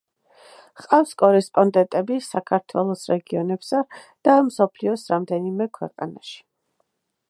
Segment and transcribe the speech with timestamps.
[0.79, 3.85] ჰყავს კორესპონდენტები საქართველოს რეგიონებსა
[4.29, 6.41] და მსოფლიოს რამდენიმე ქვეყანაში.